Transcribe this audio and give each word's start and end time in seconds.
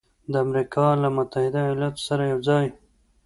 د 0.31 0.33
امریکا 0.45 0.85
له 1.01 1.09
متحده 1.17 1.59
ایالاتو 1.65 2.01
سره 2.09 2.23
یوځای 2.33 2.67